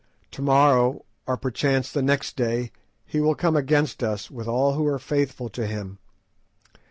To 0.31 0.41
morrow, 0.41 1.05
or 1.27 1.37
perchance 1.37 1.91
the 1.91 2.01
next 2.01 2.35
day, 2.35 2.71
he 3.05 3.21
will 3.21 3.35
come 3.35 3.55
against 3.55 4.01
us 4.01 4.31
with 4.31 4.47
all 4.47 4.73
who 4.73 4.87
are 4.87 4.97
faithful 4.97 5.47
to 5.49 5.67
him. 5.67 5.99